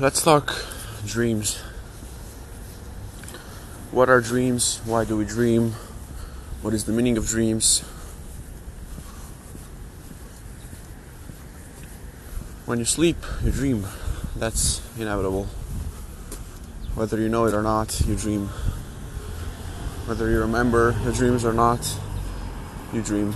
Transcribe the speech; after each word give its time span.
let's 0.00 0.22
talk 0.22 0.56
dreams. 1.04 1.58
What 3.92 4.08
are 4.08 4.22
dreams? 4.22 4.80
Why 4.86 5.04
do 5.04 5.14
we 5.14 5.26
dream? 5.26 5.74
What 6.62 6.72
is 6.72 6.84
the 6.84 6.92
meaning 6.92 7.18
of 7.18 7.26
dreams? 7.26 7.80
When 12.64 12.78
you 12.78 12.86
sleep, 12.86 13.18
you 13.44 13.50
dream. 13.50 13.86
That's 14.34 14.80
inevitable. 14.98 15.44
Whether 16.94 17.20
you 17.20 17.28
know 17.28 17.44
it 17.44 17.52
or 17.52 17.62
not, 17.62 18.00
you 18.06 18.16
dream. 18.16 18.46
Whether 20.06 20.30
you 20.30 20.40
remember 20.40 20.98
your 21.04 21.12
dreams 21.12 21.44
or 21.44 21.52
not, 21.52 21.94
you 22.94 23.02
dream. 23.02 23.34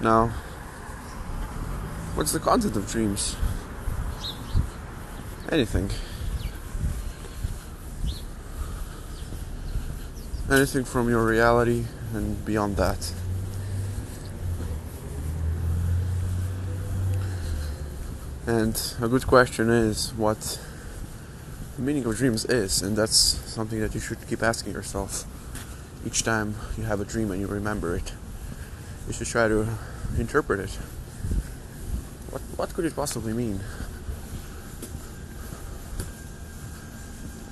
Now, 0.00 0.32
what's 2.16 2.32
the 2.32 2.40
content 2.40 2.74
of 2.74 2.90
dreams? 2.90 3.36
Anything. 5.50 5.90
Anything 10.48 10.84
from 10.84 11.08
your 11.08 11.26
reality 11.26 11.86
and 12.14 12.44
beyond 12.44 12.76
that. 12.76 13.12
And 18.46 18.80
a 19.02 19.08
good 19.08 19.26
question 19.26 19.70
is 19.70 20.14
what 20.14 20.60
the 21.76 21.82
meaning 21.82 22.04
of 22.04 22.16
dreams 22.16 22.44
is, 22.44 22.82
and 22.82 22.96
that's 22.96 23.16
something 23.16 23.80
that 23.80 23.92
you 23.92 24.00
should 24.00 24.24
keep 24.28 24.44
asking 24.44 24.72
yourself 24.72 25.24
each 26.06 26.22
time 26.22 26.54
you 26.78 26.84
have 26.84 27.00
a 27.00 27.04
dream 27.04 27.32
and 27.32 27.40
you 27.40 27.48
remember 27.48 27.96
it. 27.96 28.12
You 29.08 29.12
should 29.12 29.26
try 29.26 29.48
to 29.48 29.66
interpret 30.16 30.60
it. 30.60 30.70
What 32.30 32.42
what 32.56 32.72
could 32.72 32.84
it 32.84 32.94
possibly 32.94 33.32
mean? 33.32 33.58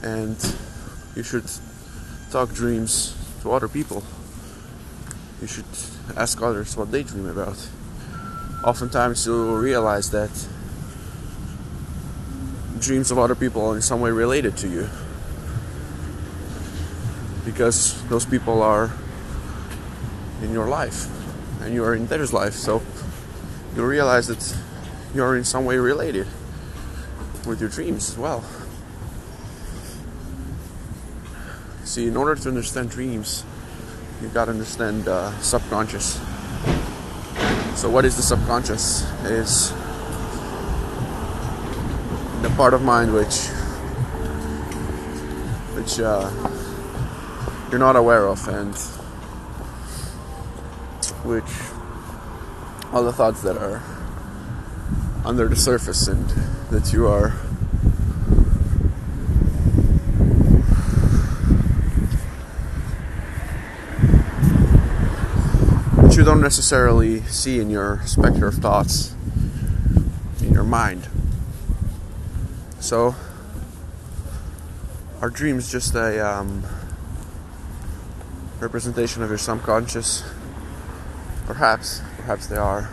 And 0.03 0.37
you 1.17 1.23
should 1.23 1.51
talk 2.31 2.53
dreams 2.53 3.17
to 3.43 3.53
other 3.53 3.69
people. 3.69 4.03
You 5.41 5.47
should 5.47 5.65
ask 6.17 6.41
others 6.43 6.77
what 6.77 6.91
they 6.91 7.03
dream 7.03 7.29
about. 7.29 7.69
Oftentimes 8.65 9.27
you'll 9.27 9.57
realize 9.57 10.11
that 10.11 10.31
dreams 12.79 13.11
of 13.11 13.19
other 13.19 13.35
people 13.35 13.67
are 13.67 13.77
in 13.77 13.83
some 13.83 14.01
way 14.01 14.11
related 14.11 14.57
to 14.59 14.69
you. 14.69 14.89
Because 17.45 18.01
those 18.09 18.27
people 18.27 18.63
are 18.63 18.91
in 20.43 20.53
your 20.53 20.69
life 20.69 21.07
and 21.63 21.75
you 21.75 21.85
are 21.85 21.95
in 21.95 22.07
theirs 22.07 22.33
life. 22.33 22.55
So 22.55 22.83
you'll 23.75 23.87
realize 23.87 24.27
that 24.29 24.57
you're 25.15 25.37
in 25.37 25.45
some 25.45 25.65
way 25.65 25.77
related 25.77 26.27
with 27.47 27.61
your 27.61 27.71
dreams 27.71 28.11
as 28.11 28.19
well. 28.19 28.45
See, 31.89 32.07
in 32.07 32.19
order 32.19 32.35
to 32.35 32.49
understand 32.51 32.91
dreams, 32.91 33.45
you 34.21 34.29
gotta 34.29 34.51
understand 34.51 35.09
uh, 35.09 35.33
subconscious. 35.41 36.21
So, 37.81 37.89
what 37.89 38.05
is 38.05 38.15
the 38.15 38.23
subconscious? 38.23 39.11
Is 39.25 39.71
the 42.43 42.53
part 42.59 42.75
of 42.75 42.83
mind 42.83 43.15
which 43.15 43.47
which 45.75 45.99
uh, 45.99 46.31
you're 47.71 47.81
not 47.81 47.97
aware 47.97 48.27
of 48.27 48.47
and 48.49 48.75
which 51.25 51.51
all 52.93 53.03
the 53.03 53.15
thoughts 53.15 53.41
that 53.41 53.57
are 53.57 53.83
under 55.25 55.49
the 55.49 55.57
surface 55.57 56.07
and 56.07 56.29
that 56.71 56.93
you 56.93 57.07
are 57.07 57.33
don't 66.29 66.41
necessarily 66.41 67.21
see 67.23 67.59
in 67.59 67.71
your 67.71 68.03
specter 68.05 68.49
of 68.49 68.55
thoughts 68.55 69.15
in 70.41 70.53
your 70.53 70.65
mind 70.65 71.09
so, 72.81 73.15
are 75.21 75.29
dreams 75.31 75.71
just 75.71 75.95
a 75.95 76.27
um, 76.27 76.65
representation 78.61 79.23
of 79.23 79.29
your 79.29 79.37
subconscious? 79.37 80.25
Perhaps, 81.47 82.01
perhaps 82.17 82.47
they 82.47 82.57
are. 82.57 82.89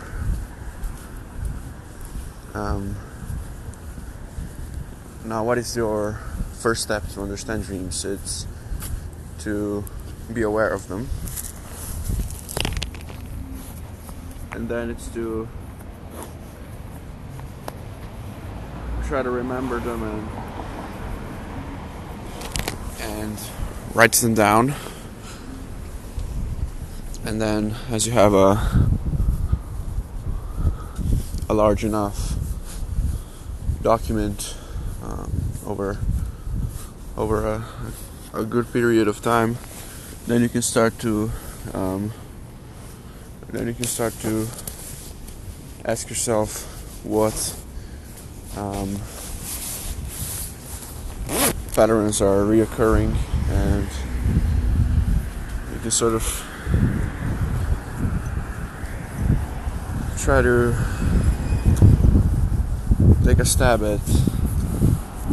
Um, 2.52 2.96
now, 5.24 5.44
what 5.44 5.56
is 5.56 5.76
your 5.76 6.20
first 6.58 6.82
step 6.82 7.08
to 7.10 7.22
understand 7.22 7.64
dreams? 7.64 8.04
It's 8.04 8.46
to 9.38 9.82
be 10.30 10.42
aware 10.42 10.68
of 10.68 10.88
them, 10.88 11.08
and 14.56 14.70
then 14.70 14.88
it's 14.88 15.08
to 15.08 15.46
try 19.06 19.22
to 19.22 19.28
remember 19.28 19.78
them 19.78 20.02
and 20.02 20.28
and 22.98 23.38
write 23.94 24.12
them 24.12 24.32
down. 24.32 24.74
And 27.26 27.40
then, 27.40 27.74
as 27.90 28.06
you 28.06 28.12
have 28.14 28.32
a 28.32 28.88
a 31.50 31.54
large 31.54 31.84
enough 31.84 32.34
document 33.82 34.56
um, 35.04 35.32
over 35.66 35.98
over 37.14 37.46
a, 37.46 37.64
a 38.32 38.44
good 38.44 38.72
period 38.72 39.06
of 39.06 39.20
time, 39.20 39.58
then 40.26 40.40
you 40.40 40.48
can 40.48 40.62
start 40.62 40.98
to 41.00 41.30
um, 41.74 42.12
then 43.50 43.66
you 43.66 43.74
can 43.74 43.84
start 43.84 44.12
to 44.20 44.46
ask 45.84 46.08
yourself 46.08 46.64
what 47.04 47.56
um, 48.56 48.96
patterns 51.74 52.20
are 52.20 52.42
reoccurring 52.44 53.14
and 53.50 53.88
you 55.72 55.80
can 55.80 55.90
sort 55.90 56.14
of 56.14 56.22
try 60.18 60.42
to 60.42 60.74
take 63.24 63.38
a 63.38 63.44
stab 63.44 63.82
at 63.82 64.00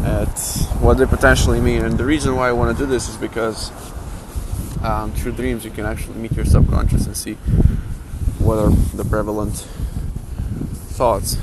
at 0.04 0.38
what 0.82 0.98
they 0.98 1.06
potentially 1.06 1.62
mean. 1.62 1.84
And 1.84 1.98
the 1.98 2.06
reason 2.06 2.36
why 2.36 2.50
I 2.50 2.52
want 2.52 2.78
to 2.78 2.84
do 2.84 2.90
this 2.90 3.08
is 3.08 3.16
because 3.16 3.72
um, 4.84 5.12
through 5.14 5.32
dreams 5.32 5.64
you 5.64 5.72
can 5.72 5.86
actually 5.86 6.16
meet 6.16 6.34
your 6.34 6.46
subconscious 6.46 7.06
and 7.06 7.16
see 7.16 7.38
what 8.44 8.60
are 8.60 8.70
the 8.96 9.06
prevalent 9.06 9.56
thoughts. 10.94 11.38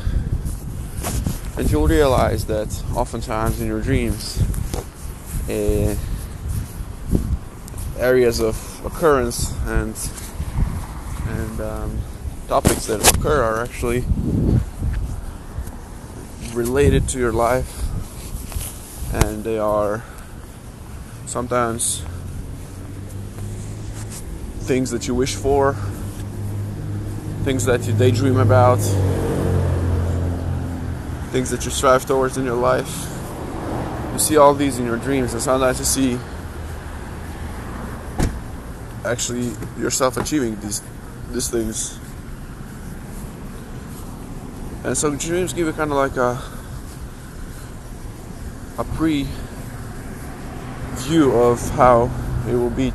And 1.56 1.70
you'll 1.70 1.88
realize 1.88 2.44
that 2.46 2.68
oftentimes 2.94 3.60
in 3.60 3.66
your 3.66 3.80
dreams, 3.80 4.40
uh, 5.48 5.96
areas 7.98 8.40
of 8.40 8.56
occurrence 8.84 9.52
and 9.66 9.94
and 11.28 11.60
um, 11.60 11.98
topics 12.48 12.86
that 12.86 13.00
occur 13.16 13.42
are 13.42 13.62
actually 13.62 14.04
related 16.52 17.08
to 17.08 17.18
your 17.18 17.32
life, 17.32 17.84
and 19.12 19.44
they 19.44 19.58
are 19.58 20.02
sometimes 21.26 22.02
things 24.60 24.90
that 24.90 25.06
you 25.06 25.14
wish 25.14 25.34
for, 25.34 25.76
things 27.44 27.64
that 27.64 27.86
you 27.86 27.92
daydream 27.94 28.36
about 28.36 28.78
things 31.30 31.50
that 31.50 31.64
you 31.64 31.70
strive 31.70 32.04
towards 32.04 32.36
in 32.36 32.44
your 32.44 32.56
life. 32.56 33.06
You 34.12 34.18
see 34.18 34.36
all 34.36 34.52
these 34.52 34.78
in 34.78 34.84
your 34.84 34.96
dreams, 34.96 35.32
and 35.32 35.40
sometimes 35.40 35.78
you 35.78 35.84
see 35.84 36.18
actually 39.04 39.52
yourself 39.78 40.16
achieving 40.16 40.58
these 40.60 40.82
these 41.30 41.48
things. 41.48 41.98
And 44.84 44.96
so 44.96 45.14
dreams 45.14 45.52
give 45.52 45.66
you 45.66 45.72
kind 45.72 45.90
of 45.92 45.96
like 45.96 46.16
a 46.16 46.42
a 48.78 48.84
pre 48.96 49.28
view 50.94 51.32
of 51.32 51.60
how 51.70 52.10
it 52.48 52.54
will 52.54 52.70
be 52.70 52.90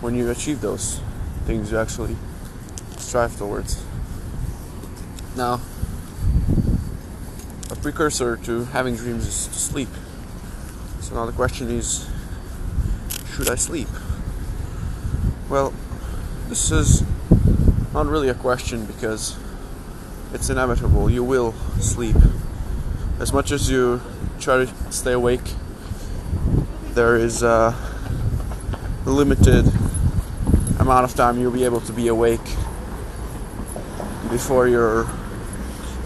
when 0.00 0.14
you 0.14 0.30
achieve 0.30 0.60
those 0.60 1.00
things 1.46 1.70
you 1.70 1.78
actually 1.78 2.16
strive 3.00 3.36
towards. 3.36 3.82
Now, 5.36 5.60
a 7.70 7.76
precursor 7.76 8.36
to 8.36 8.64
having 8.66 8.96
dreams 8.96 9.26
is 9.26 9.46
to 9.46 9.54
sleep. 9.54 9.88
So 11.00 11.14
now 11.14 11.26
the 11.26 11.32
question 11.32 11.70
is 11.70 12.08
should 13.34 13.48
I 13.48 13.54
sleep? 13.54 13.88
Well, 15.48 15.72
this 16.48 16.70
is 16.70 17.04
not 17.94 18.06
really 18.06 18.28
a 18.28 18.34
question 18.34 18.86
because 18.86 19.36
it's 20.32 20.50
inevitable. 20.50 21.10
You 21.10 21.24
will 21.24 21.52
sleep. 21.80 22.16
as 23.18 23.32
much 23.32 23.52
as 23.52 23.70
you 23.70 24.00
try 24.38 24.64
to 24.64 24.92
stay 24.92 25.12
awake, 25.12 25.54
there 26.94 27.16
is 27.16 27.42
a 27.42 27.74
limited 29.04 29.66
amount 30.78 31.04
of 31.04 31.14
time 31.14 31.38
you'll 31.38 31.50
be 31.50 31.64
able 31.64 31.80
to 31.80 31.92
be 31.92 32.08
awake 32.08 32.40
before 34.30 34.68
your 34.68 35.04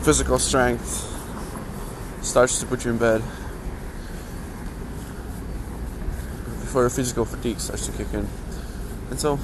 physical 0.03 0.39
strength 0.39 1.11
starts 2.23 2.59
to 2.59 2.67
put 2.67 2.85
you 2.85 2.91
in 2.91 2.97
bed. 2.97 3.21
Before 6.61 6.83
your 6.83 6.91
physical 6.91 7.27
fatigue 7.27 7.61
starts 7.61 7.87
to 7.87 7.93
kick 7.93 8.13
in. 8.15 8.27
And 9.11 9.21
so 9.21 9.39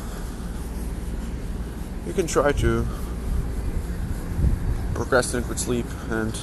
you 2.06 2.14
can 2.14 2.26
try 2.26 2.52
to 2.52 2.86
procrastinate 4.94 5.48
with 5.48 5.58
sleep 5.58 5.86
and 6.08 6.38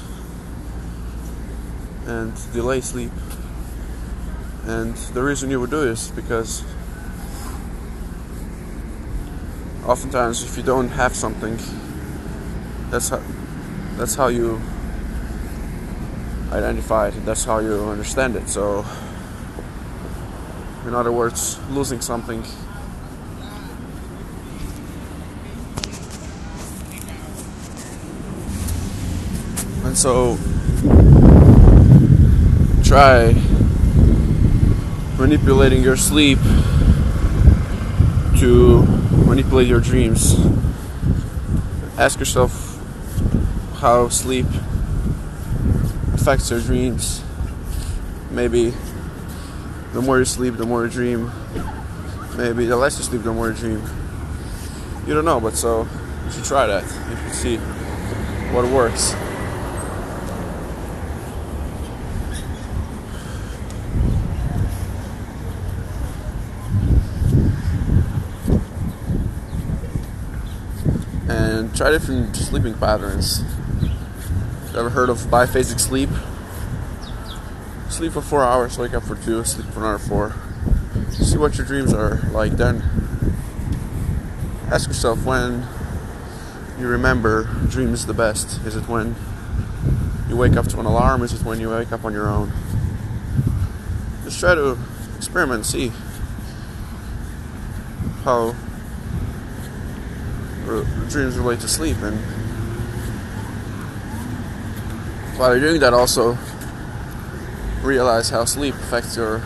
and 2.05 2.53
delay 2.53 2.81
sleep. 2.81 3.11
And 4.65 4.95
the 5.13 5.23
reason 5.23 5.49
you 5.49 5.59
would 5.59 5.71
do 5.71 5.83
this 5.83 6.09
because 6.11 6.63
oftentimes 9.85 10.43
if 10.43 10.55
you 10.55 10.63
don't 10.63 10.89
have 10.89 11.15
something 11.15 11.57
that's 12.89 13.09
how 13.09 13.21
that's 13.97 14.15
how 14.15 14.27
you 14.27 14.61
identify 16.51 17.09
it 17.09 17.25
that's 17.25 17.43
how 17.43 17.59
you 17.59 17.73
understand 17.85 18.35
it 18.35 18.47
so 18.47 18.85
in 20.85 20.93
other 20.93 21.11
words 21.11 21.59
losing 21.69 21.99
something 21.99 22.43
and 29.83 29.97
so 29.97 30.37
try 32.83 33.33
manipulating 35.17 35.83
your 35.83 35.97
sleep 35.97 36.39
to 38.37 38.83
manipulate 39.25 39.67
your 39.67 39.81
dreams. 39.81 40.35
Ask 41.97 42.19
yourself 42.19 42.76
how 43.77 44.09
sleep 44.09 44.47
affects 46.13 46.49
your 46.49 46.59
dreams. 46.59 47.21
Maybe 48.31 48.73
the 49.93 50.01
more 50.01 50.17
you 50.17 50.25
sleep, 50.25 50.57
the 50.57 50.65
more 50.65 50.85
you 50.85 50.91
dream. 50.91 51.31
Maybe 52.35 52.65
the 52.65 52.75
less 52.75 52.97
you 52.97 53.03
sleep, 53.03 53.21
the 53.21 53.31
more 53.31 53.49
you 53.49 53.53
dream. 53.53 53.83
You 55.05 55.13
don't 55.13 55.25
know, 55.25 55.39
but 55.39 55.55
so 55.55 55.87
you 56.25 56.31
should 56.31 56.43
try 56.43 56.65
that. 56.65 56.83
You 56.83 57.17
should 57.17 57.33
see 57.33 57.57
what 58.53 58.65
works. 58.65 59.15
and 71.29 71.75
try 71.75 71.91
different 71.91 72.35
sleeping 72.35 72.73
patterns. 72.75 73.43
Ever 74.77 74.91
heard 74.91 75.09
of 75.09 75.17
biphasic 75.31 75.79
sleep? 75.79 76.09
Sleep 77.89 78.11
for 78.11 78.21
four 78.21 78.43
hours, 78.43 78.77
wake 78.77 78.93
up 78.93 79.01
for 79.01 79.15
two, 79.15 79.43
sleep 79.43 79.65
for 79.69 79.79
another 79.79 79.97
four. 79.97 80.35
See 81.13 81.35
what 81.35 81.57
your 81.57 81.65
dreams 81.65 81.91
are 81.93 82.19
like 82.31 82.51
then. 82.51 82.83
Ask 84.71 84.87
yourself 84.87 85.25
when 85.25 85.65
you 86.79 86.87
remember 86.87 87.45
dreams 87.69 88.05
the 88.05 88.13
best. 88.13 88.63
Is 88.67 88.75
it 88.75 88.87
when 88.87 89.15
you 90.29 90.37
wake 90.37 90.55
up 90.55 90.67
to 90.67 90.79
an 90.79 90.85
alarm? 90.85 91.23
Is 91.23 91.33
it 91.33 91.43
when 91.43 91.59
you 91.59 91.71
wake 91.71 91.91
up 91.91 92.05
on 92.05 92.13
your 92.13 92.29
own? 92.29 92.51
Just 94.25 94.39
try 94.39 94.53
to 94.53 94.77
experiment, 95.15 95.65
see 95.65 95.91
how 98.23 98.53
dreams 101.09 101.35
relate 101.35 101.61
to 101.61 101.67
sleep 101.67 101.97
and 102.03 102.36
while 105.37 105.55
you're 105.55 105.69
doing 105.69 105.79
that 105.79 105.93
also 105.93 106.35
realize 107.83 108.29
how 108.29 108.43
sleep 108.43 108.73
affects 108.73 109.15
your 109.15 109.41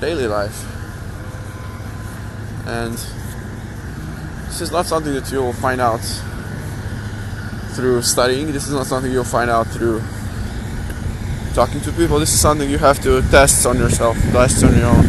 daily 0.00 0.26
life. 0.26 0.66
And 2.66 2.94
this 4.48 4.60
is 4.60 4.72
not 4.72 4.86
something 4.86 5.14
that 5.14 5.30
you'll 5.30 5.52
find 5.52 5.80
out 5.80 6.00
through 7.74 8.02
studying. 8.02 8.52
This 8.52 8.66
is 8.66 8.74
not 8.74 8.86
something 8.86 9.12
you'll 9.12 9.22
find 9.22 9.48
out 9.48 9.68
through 9.68 10.02
talking 11.54 11.80
to 11.82 11.92
people. 11.92 12.18
This 12.18 12.32
is 12.32 12.40
something 12.40 12.68
you 12.68 12.78
have 12.78 13.00
to 13.02 13.22
test 13.30 13.64
on 13.64 13.78
yourself 13.78 14.16
test 14.32 14.64
on 14.64 14.76
your 14.76 14.86
own. 14.86 15.06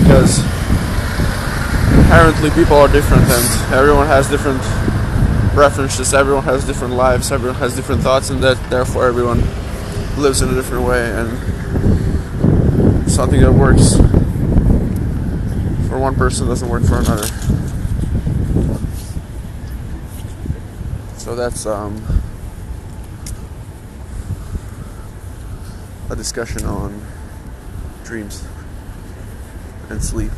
Because 0.00 0.38
inherently 1.92 2.50
people 2.50 2.76
are 2.76 2.88
different 2.88 3.24
and 3.24 3.74
everyone 3.74 4.06
has 4.06 4.30
different 4.30 4.62
preferences, 5.52 6.14
everyone 6.14 6.44
has 6.44 6.64
different 6.64 6.94
lives, 6.94 7.32
everyone 7.32 7.58
has 7.58 7.74
different 7.74 8.02
thoughts, 8.02 8.30
and 8.30 8.42
that 8.42 8.70
therefore 8.70 9.06
everyone 9.06 9.40
lives 10.16 10.42
in 10.42 10.48
a 10.48 10.54
different 10.54 10.86
way. 10.86 11.10
And 11.10 13.10
something 13.10 13.40
that 13.40 13.52
works 13.52 13.96
for 15.88 15.98
one 15.98 16.14
person 16.14 16.46
doesn't 16.46 16.68
work 16.68 16.84
for 16.84 16.98
another. 16.98 17.26
So 21.18 21.34
that's 21.34 21.66
um, 21.66 22.00
a 26.10 26.16
discussion 26.16 26.64
on 26.64 27.04
dreams 28.04 28.44
and 29.90 30.02
sleep. 30.02 30.32